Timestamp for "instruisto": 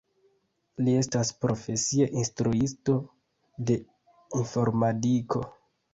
2.21-2.95